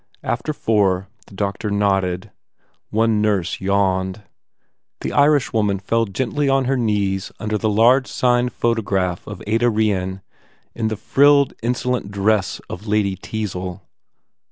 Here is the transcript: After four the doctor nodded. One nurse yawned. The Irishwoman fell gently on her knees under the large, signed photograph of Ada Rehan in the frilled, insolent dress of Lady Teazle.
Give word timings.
After 0.23 0.51
four 0.51 1.09
the 1.27 1.35
doctor 1.35 1.69
nodded. 1.69 2.31
One 2.89 3.21
nurse 3.21 3.61
yawned. 3.61 4.23
The 5.01 5.13
Irishwoman 5.13 5.77
fell 5.77 6.05
gently 6.05 6.49
on 6.49 6.65
her 6.65 6.75
knees 6.75 7.31
under 7.39 7.55
the 7.55 7.69
large, 7.69 8.07
signed 8.07 8.51
photograph 8.51 9.27
of 9.27 9.43
Ada 9.45 9.69
Rehan 9.69 10.21
in 10.73 10.87
the 10.87 10.97
frilled, 10.97 11.53
insolent 11.61 12.09
dress 12.09 12.59
of 12.67 12.87
Lady 12.87 13.15
Teazle. 13.15 13.81